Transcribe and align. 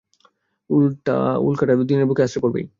উল্কাটা 1.45 1.73
দুনিয়ার 1.81 2.09
বুকে 2.09 2.25
আছড়ে 2.25 2.41
পড়বেই! 2.43 2.65